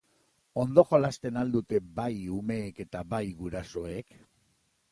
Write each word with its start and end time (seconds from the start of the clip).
Ondo 0.61 0.83
jolasten 0.93 1.37
al 1.41 1.51
dute 1.55 1.81
bai 1.99 2.15
umeek 2.39 2.81
eta 2.85 3.03
bai 3.13 3.23
gurasoek? 3.43 4.19